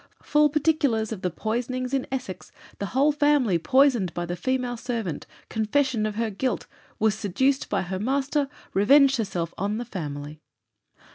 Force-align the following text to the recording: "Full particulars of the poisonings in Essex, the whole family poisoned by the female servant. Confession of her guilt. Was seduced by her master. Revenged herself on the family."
"Full 0.23 0.49
particulars 0.49 1.11
of 1.11 1.21
the 1.21 1.29
poisonings 1.29 1.93
in 1.93 2.07
Essex, 2.11 2.51
the 2.79 2.87
whole 2.87 3.11
family 3.11 3.59
poisoned 3.59 4.11
by 4.15 4.25
the 4.25 4.35
female 4.35 4.75
servant. 4.75 5.27
Confession 5.47 6.07
of 6.07 6.15
her 6.15 6.31
guilt. 6.31 6.65
Was 6.97 7.13
seduced 7.13 7.69
by 7.69 7.83
her 7.83 7.99
master. 7.99 8.49
Revenged 8.73 9.17
herself 9.17 9.53
on 9.59 9.77
the 9.77 9.85
family." 9.85 10.41